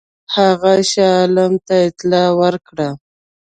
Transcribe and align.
هغه 0.35 0.73
شاه 0.91 1.13
عالم 1.19 1.53
ته 1.67 1.75
اطلاع 1.89 2.29
ورکړه. 2.41 2.89